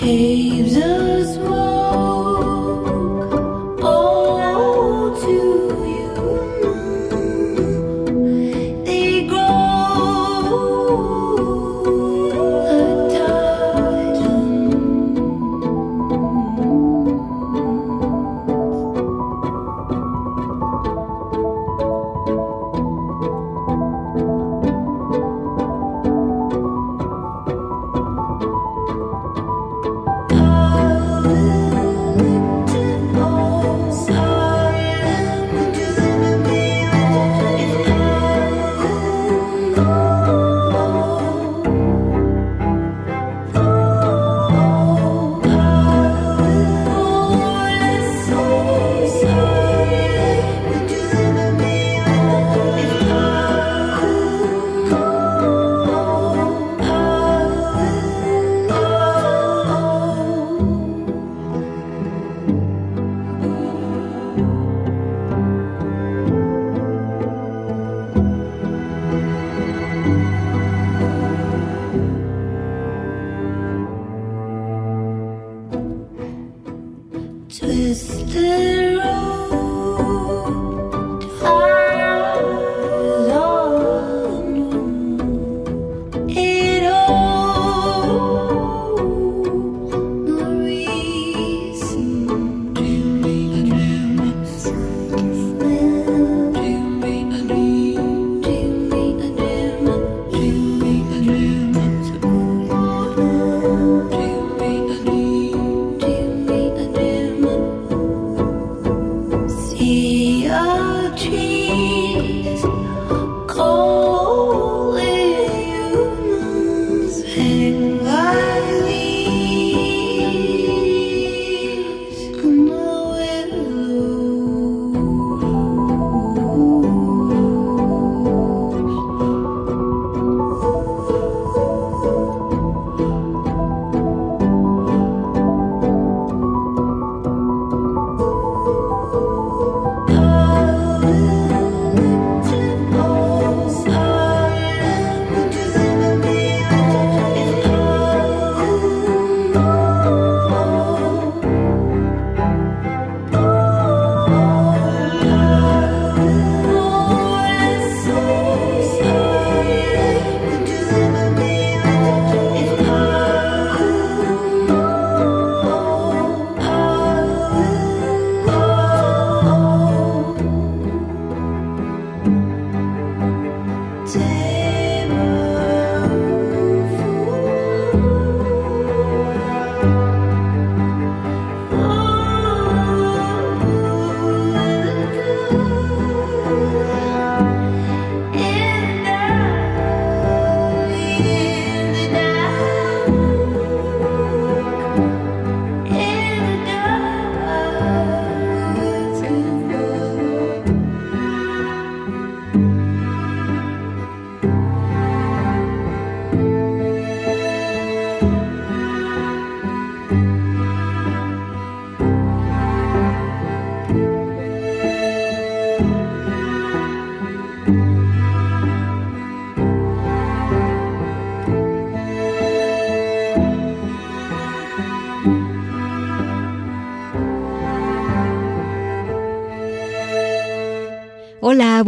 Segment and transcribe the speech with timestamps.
[0.00, 1.09] Caves.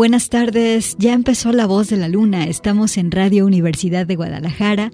[0.02, 0.96] Buenas tardes.
[0.98, 2.46] Ya empezó La Voz de la Luna.
[2.46, 4.90] Estamos en Radio Universidad de Guadalajara.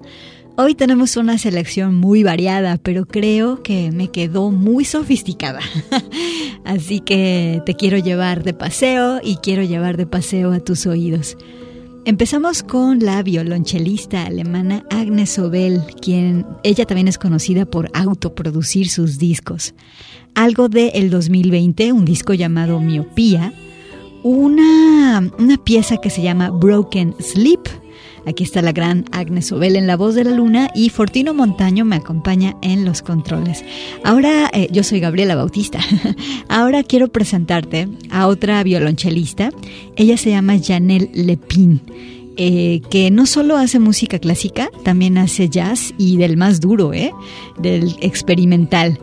[0.58, 5.60] Hoy tenemos una selección muy variada, pero creo que me quedó muy sofisticada.
[6.66, 11.38] Así que te quiero llevar de paseo y quiero llevar de paseo a tus oídos.
[12.04, 19.18] Empezamos con la violonchelista alemana Agnes Obel, quien ella también es conocida por autoproducir sus
[19.18, 19.74] discos.
[20.34, 23.54] Algo de el 2020, un disco llamado Miopía,
[24.22, 27.60] una, una pieza que se llama Broken Sleep.
[28.26, 31.84] Aquí está la gran Agnes Obel en la voz de la luna y Fortino Montaño
[31.84, 33.64] me acompaña en los controles.
[34.04, 35.80] Ahora, eh, yo soy Gabriela Bautista.
[36.48, 39.50] Ahora quiero presentarte a otra violonchelista.
[39.96, 41.80] Ella se llama Janelle Lepin.
[42.40, 47.12] Eh, que no solo hace música clásica, también hace jazz y del más duro, ¿eh?
[47.58, 49.00] del experimental.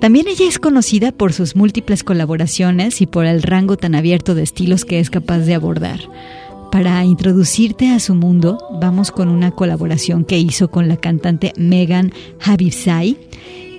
[0.00, 4.44] También ella es conocida por sus múltiples colaboraciones y por el rango tan abierto de
[4.44, 6.00] estilos que es capaz de abordar.
[6.70, 12.12] Para introducirte a su mundo, vamos con una colaboración que hizo con la cantante Megan
[12.40, 13.16] Habibsai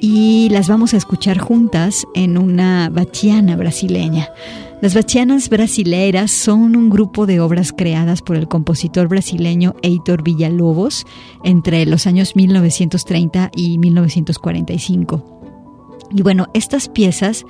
[0.01, 4.29] y las vamos a escuchar juntas en una bachiana brasileña.
[4.81, 11.05] Las bachianas brasileiras son un grupo de obras creadas por el compositor brasileño Heitor Villalobos
[11.43, 15.38] entre los años 1930 y 1945.
[16.11, 17.45] Y bueno, estas piezas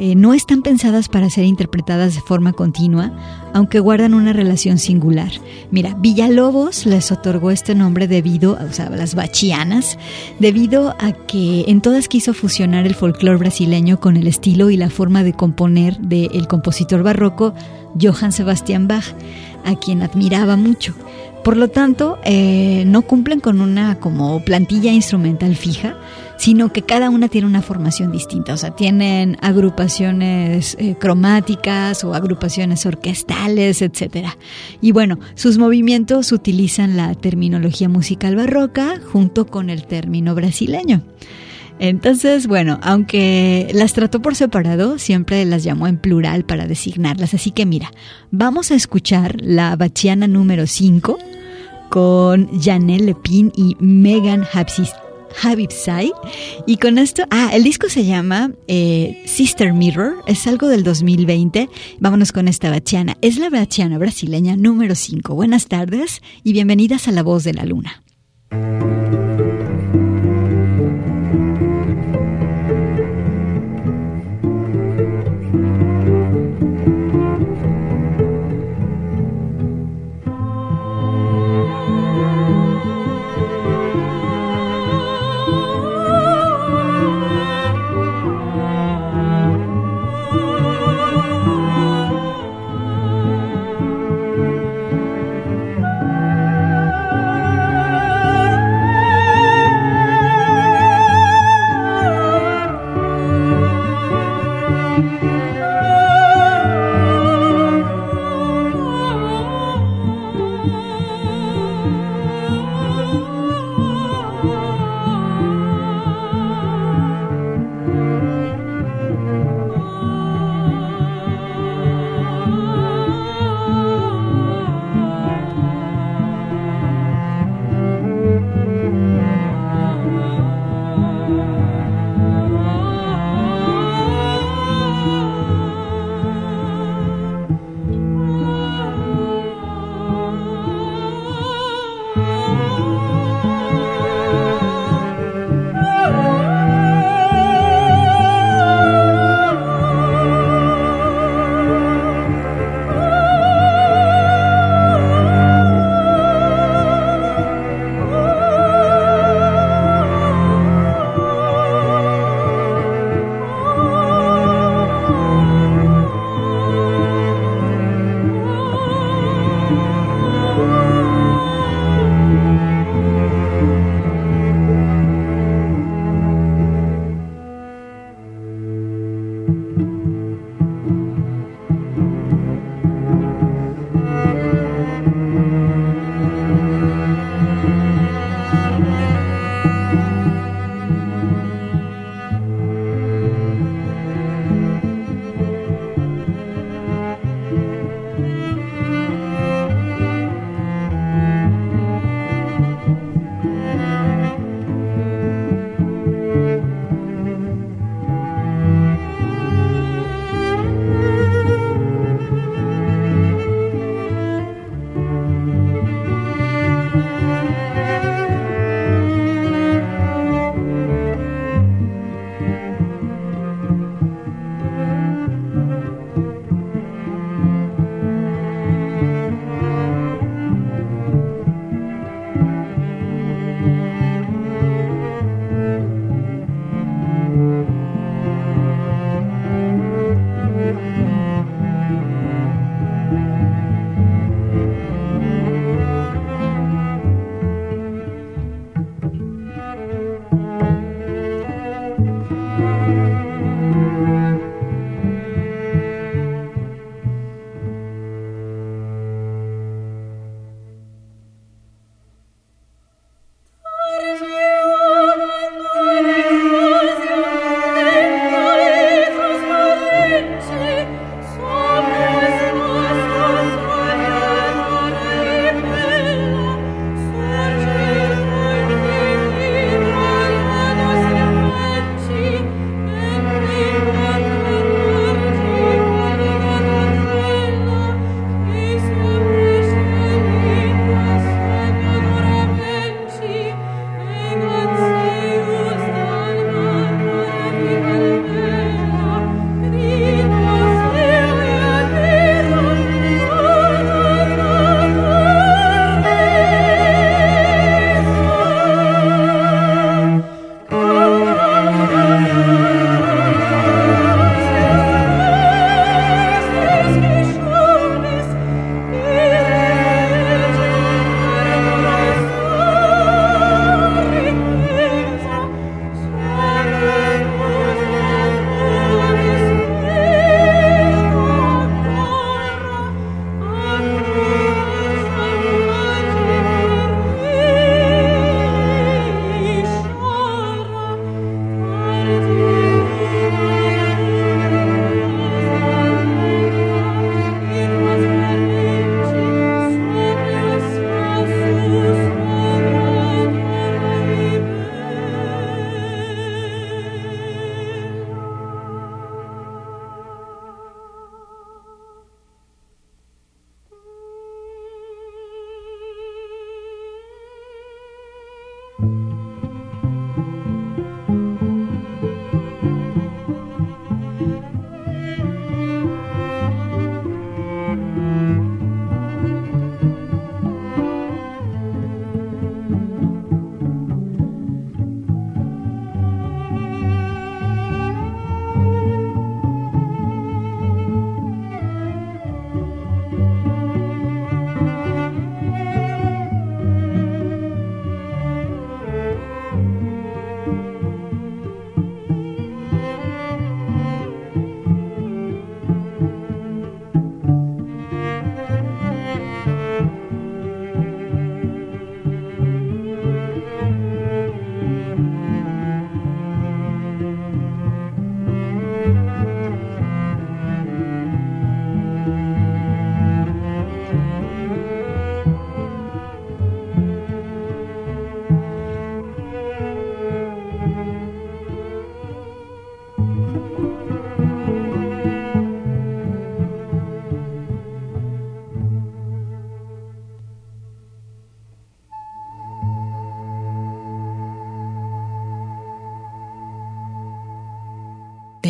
[0.00, 3.10] eh, no están pensadas para ser interpretadas de forma continua,
[3.52, 5.32] aunque guardan una relación singular.
[5.72, 9.98] Mira, Villalobos les otorgó este nombre debido, o sea, las bachianas,
[10.38, 14.88] debido a que en todas quiso fusionar el folclore brasileño con el estilo y la
[14.88, 17.52] forma de componer del compositor barroco
[18.00, 19.16] Johann Sebastian Bach,
[19.64, 20.94] a quien admiraba mucho.
[21.42, 25.96] Por lo tanto, eh, no cumplen con una como plantilla instrumental fija,
[26.38, 32.14] sino que cada una tiene una formación distinta, o sea, tienen agrupaciones eh, cromáticas o
[32.14, 34.28] agrupaciones orquestales, etc.
[34.80, 41.02] Y bueno, sus movimientos utilizan la terminología musical barroca junto con el término brasileño.
[41.80, 47.34] Entonces, bueno, aunque las trató por separado, siempre las llamó en plural para designarlas.
[47.34, 47.92] Así que mira,
[48.30, 51.18] vamos a escuchar la bachiana número 5
[51.88, 54.92] con Janelle Lepin y Megan Hapsis
[55.42, 56.12] Habib Sai.
[56.66, 61.68] Y con esto, ah, el disco se llama eh, Sister Mirror, es algo del 2020.
[62.00, 63.16] Vámonos con esta bachiana.
[63.20, 65.34] Es la bachiana brasileña número 5.
[65.34, 68.02] Buenas tardes y bienvenidas a La Voz de la Luna.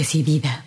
[0.08, 0.57] Decidida.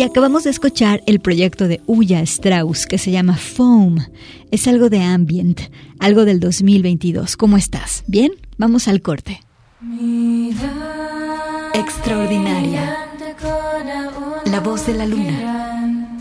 [0.00, 3.98] Y acabamos de escuchar el proyecto de Uya Strauss que se llama Foam.
[4.50, 5.60] Es algo de ambient,
[5.98, 7.36] algo del 2022.
[7.36, 8.02] ¿Cómo estás?
[8.06, 8.32] ¿Bien?
[8.56, 9.42] Vamos al corte.
[11.74, 12.96] Extraordinaria.
[14.46, 16.16] La voz de la luna.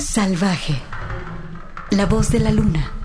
[0.00, 0.74] Salvaje.
[1.92, 2.99] La voz de la luna.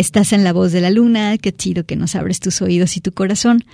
[0.00, 3.02] Estás en la voz de la luna, qué chido que nos abres tus oídos y
[3.02, 3.66] tu corazón.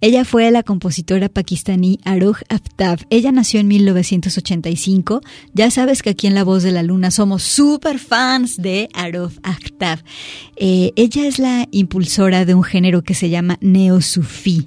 [0.00, 3.00] Ella fue la compositora pakistaní Aruj Aftab.
[3.10, 5.20] Ella nació en 1985.
[5.52, 9.32] Ya sabes que aquí en La Voz de la Luna somos súper fans de Aruj
[9.42, 9.98] Aftab.
[10.56, 14.64] Eh, ella es la impulsora de un género que se llama neo-sufí.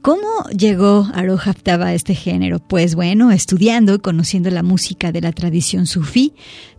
[0.00, 2.58] ¿Cómo llegó Aruj Aftab a este género?
[2.58, 6.32] Pues bueno, estudiando y conociendo la música de la tradición sufí,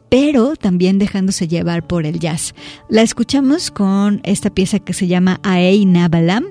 [0.10, 2.56] pero también dejándose llevar por el jazz.
[2.90, 6.46] La escuchamos con esta pieza que se llama Aei Nabalam,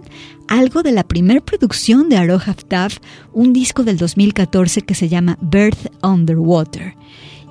[0.47, 2.93] algo de la primer producción de Haftab,
[3.33, 6.95] un disco del 2014 que se llama Birth Underwater.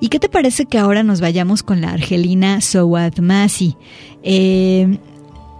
[0.00, 3.76] ¿Y qué te parece que ahora nos vayamos con la argelina Sowad Masi?
[4.22, 4.98] Eh,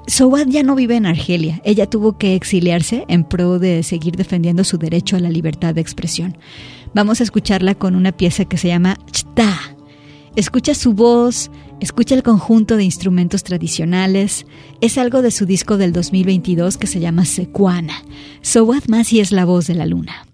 [0.07, 4.65] Sowad ya no vive en Argelia, ella tuvo que exiliarse en pro de seguir defendiendo
[4.65, 6.39] su derecho a la libertad de expresión.
[6.95, 9.78] Vamos a escucharla con una pieza que se llama Chta
[10.39, 14.47] Escucha su voz, escucha el conjunto de instrumentos tradicionales.
[14.81, 18.05] Es algo de su disco del 2022 que se llama Secuana.
[18.43, 20.28] Sowat Masi es la voz de la luna.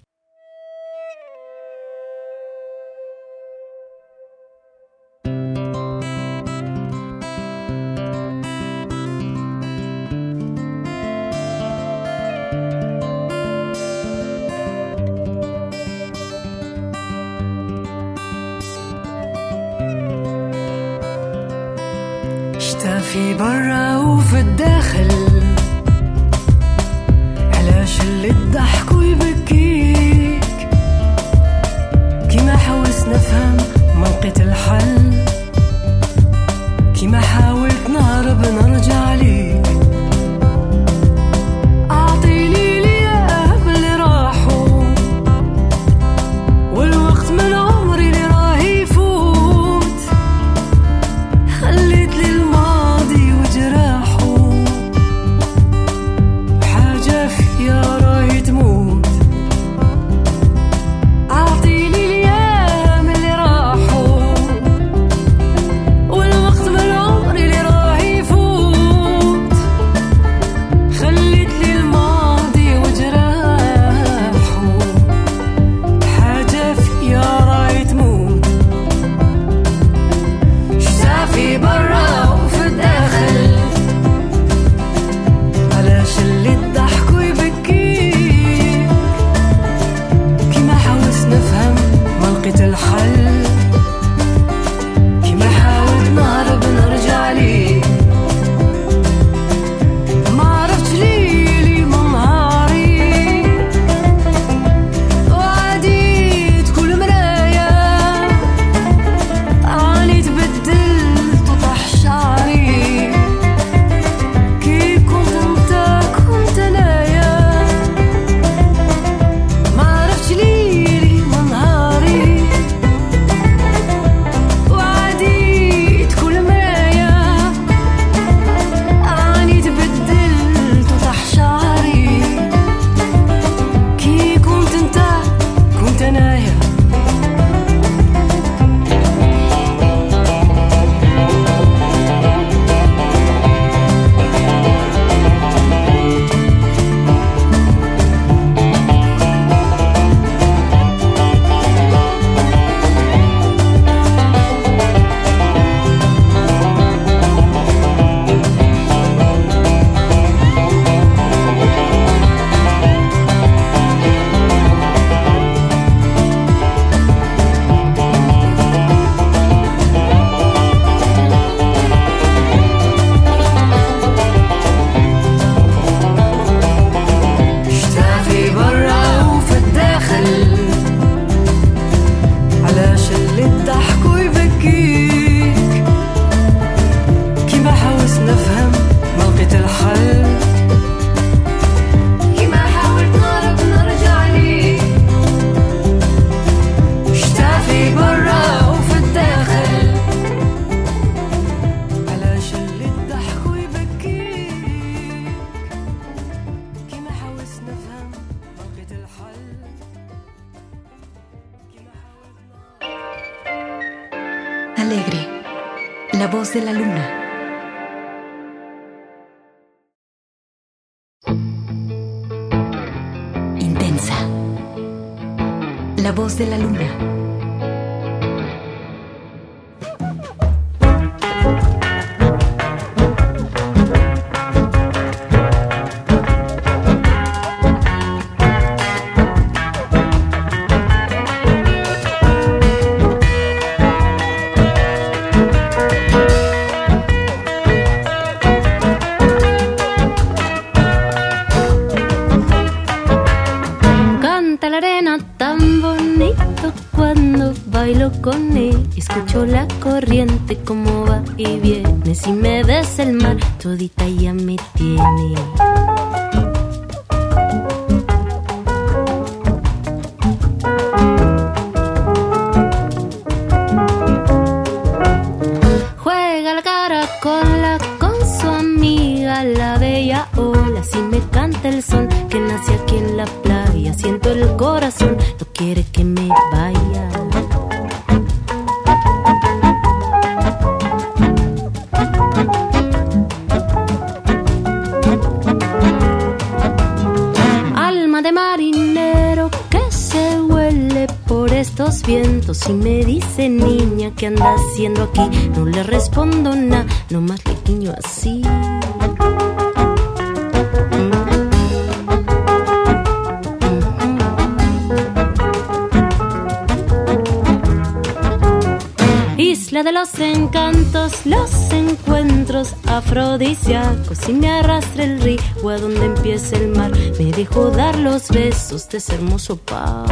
[327.70, 330.06] dar los besos de ese hermoso par.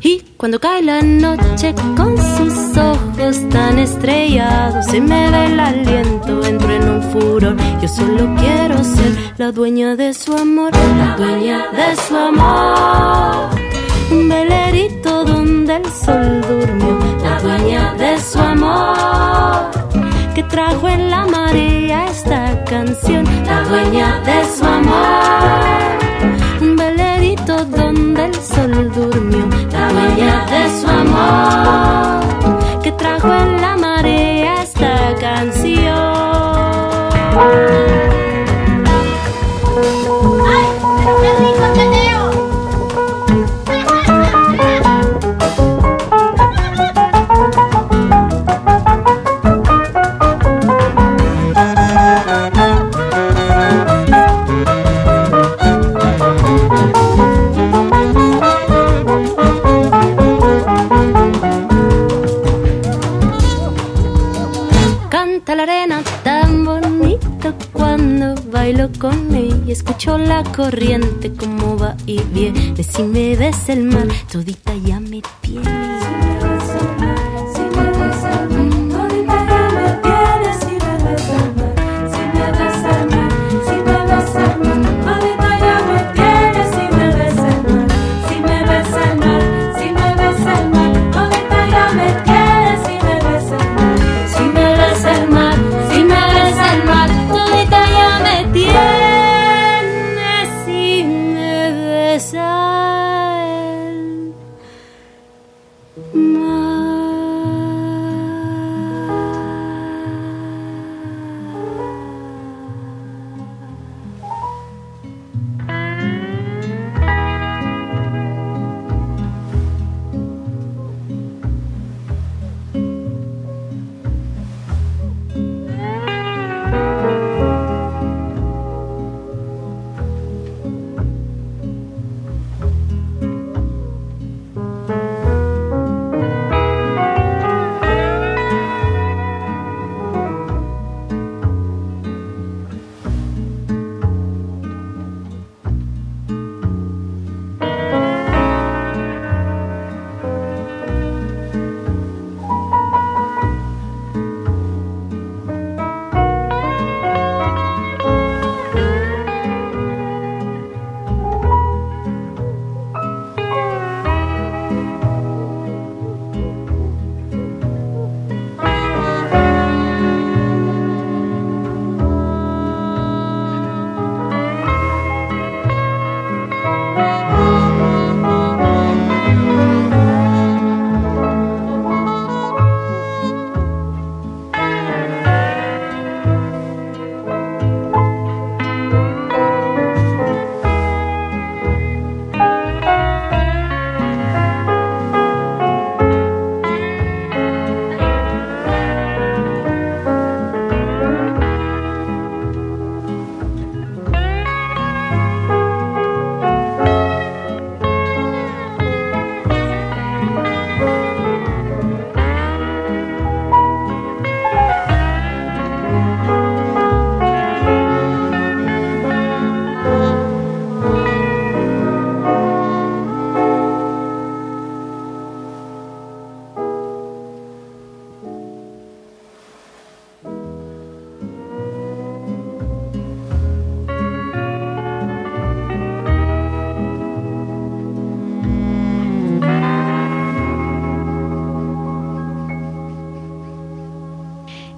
[0.00, 5.57] Y cuando cae la noche con sus ojos tan estrellados se me ve
[27.78, 28.07] tan
[70.58, 72.74] corriente, cómo va y viene.
[72.82, 74.67] Si me ves el mar, todito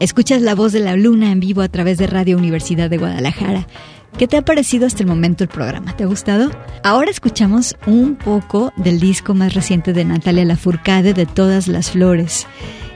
[0.01, 3.67] Escuchas la voz de la luna en vivo a través de Radio Universidad de Guadalajara.
[4.17, 5.95] ¿Qué te ha parecido hasta el momento el programa?
[5.95, 6.51] ¿Te ha gustado?
[6.83, 12.47] Ahora escuchamos un poco del disco más reciente de Natalia Lafourcade, de Todas las Flores.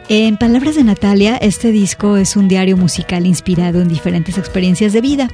[0.08, 5.02] En palabras de Natalia, este disco es un diario musical inspirado en diferentes experiencias de
[5.02, 5.28] vida.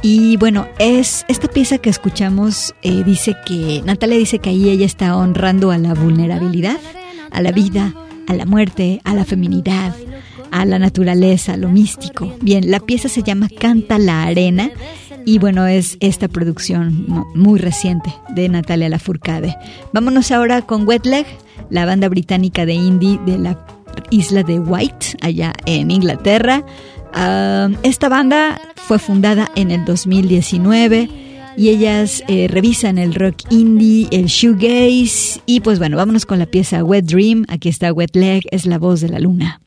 [0.00, 4.86] Y bueno, es esta pieza que escuchamos eh, dice que Natalia dice que ahí ella
[4.86, 6.80] está honrando a la vulnerabilidad,
[7.30, 7.92] a la vida,
[8.28, 9.94] a la muerte, a la feminidad,
[10.50, 12.34] a la naturaleza, a lo místico.
[12.40, 14.70] Bien, la pieza se llama Canta la Arena
[15.24, 19.56] y bueno, es esta producción muy reciente de Natalia Lafourcade.
[19.92, 21.26] Vámonos ahora con Wet Leg,
[21.68, 23.58] la banda británica de indie de la
[24.10, 26.64] isla de White, allá en Inglaterra.
[27.82, 31.08] Esta banda fue fundada en el 2019
[31.56, 36.46] y ellas eh, revisan el rock indie, el shoegaze y pues bueno, vámonos con la
[36.46, 37.46] pieza Wet Dream.
[37.48, 39.60] Aquí está Wet Leg, es la voz de la luna.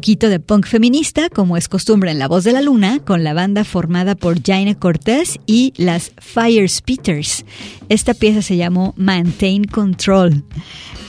[0.00, 3.34] Poquito de punk feminista, como es costumbre en La Voz de la Luna, con la
[3.34, 7.44] banda formada por Jaina Cortez y las Fire Spitters.
[7.90, 10.42] Esta pieza se llamó Maintain Control.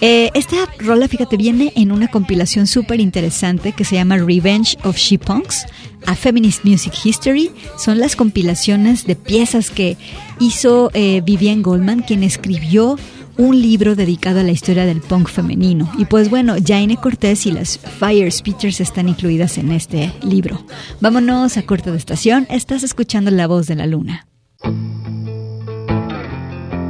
[0.01, 4.97] Eh, esta rola, fíjate, viene en una compilación súper interesante que se llama Revenge of
[4.97, 5.65] She Punks,
[6.05, 7.49] a Feminist Music History.
[7.77, 9.95] Son las compilaciones de piezas que
[10.41, 12.97] hizo eh, Vivian Goldman, quien escribió
[13.37, 15.91] un libro dedicado a la historia del punk femenino.
[15.97, 20.63] Y pues bueno, Jaine Cortés y las Fire Speechers están incluidas en este libro.
[20.99, 24.27] Vámonos a corta de estación, estás escuchando La Voz de la Luna.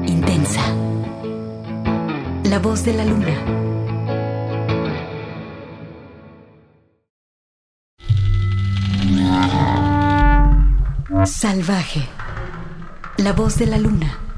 [0.06, 0.62] Intensa.
[2.44, 3.62] La Voz de la Luna.
[11.26, 12.02] Salvaje.
[13.18, 14.31] La voz de la luna.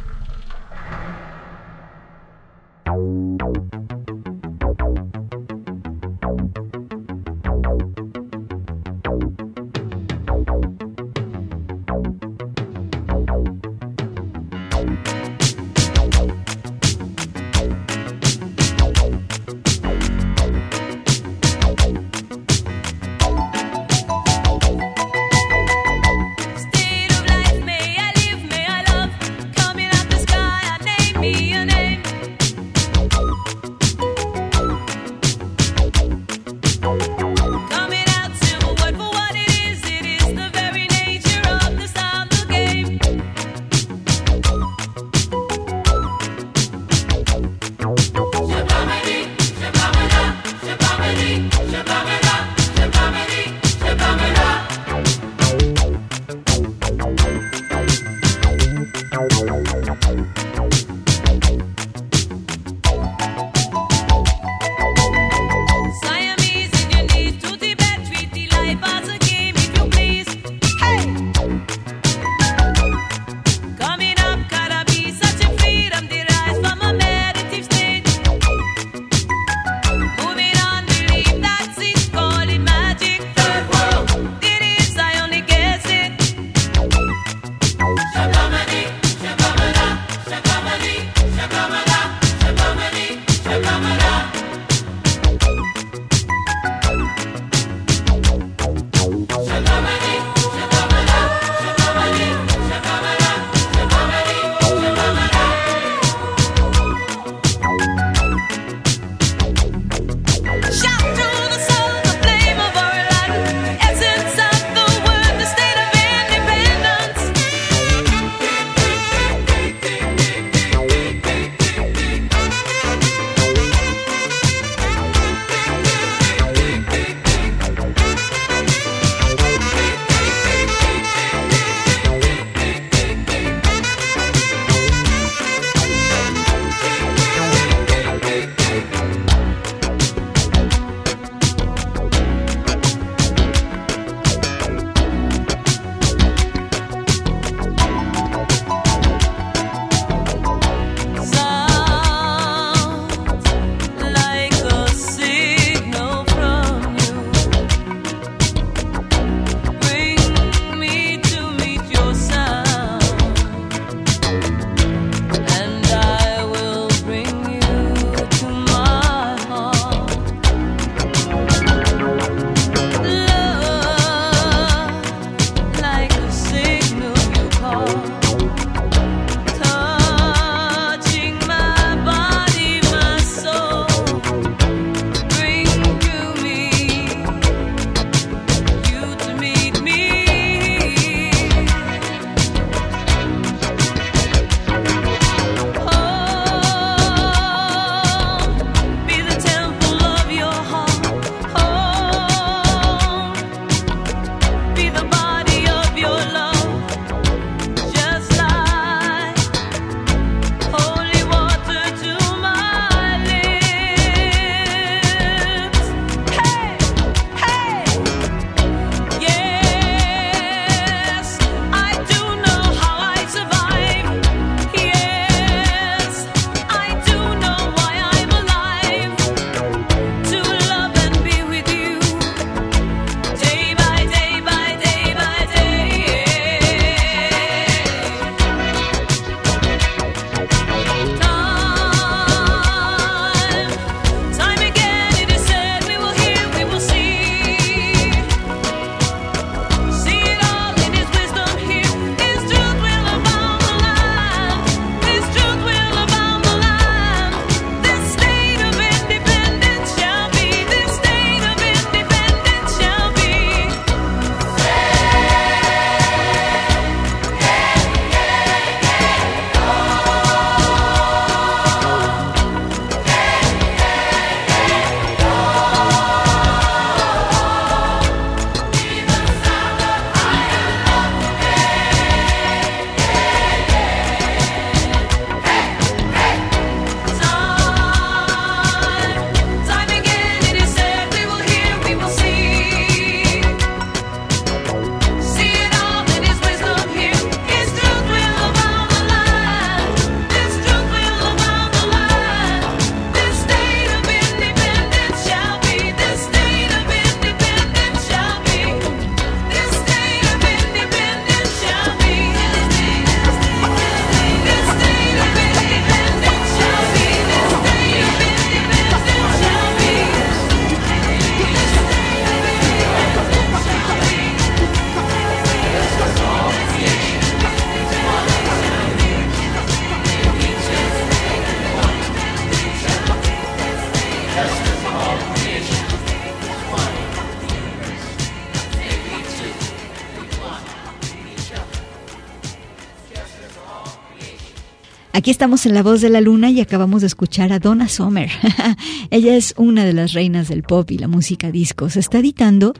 [345.24, 348.30] Aquí estamos en La Voz de la Luna y acabamos de escuchar a Donna Summer.
[349.09, 351.89] Ella es una de las reinas del pop y la música disco.
[351.89, 352.74] Se está editando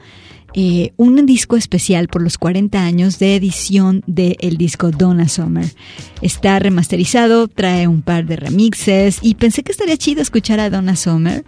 [0.52, 5.64] eh, un disco especial por los 40 años de edición del disco Donna Summer.
[6.20, 10.96] Está remasterizado, trae un par de remixes y pensé que estaría chido escuchar a Donna
[10.96, 11.46] Summer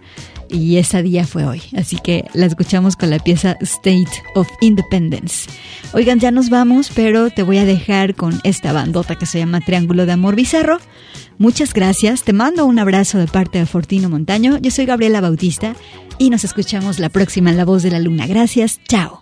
[0.49, 1.61] y ese día fue hoy.
[1.75, 5.49] Así que la escuchamos con la pieza State of Independence.
[5.93, 9.61] Oigan, ya nos vamos, pero te voy a dejar con esta bandota que se llama
[9.61, 10.79] Triángulo de Amor Bizarro.
[11.37, 14.57] Muchas gracias, te mando un abrazo de parte de Fortino Montaño.
[14.57, 15.75] Yo soy Gabriela Bautista
[16.17, 18.25] y nos escuchamos la próxima en La Voz de la Luna.
[18.27, 19.21] Gracias, chao.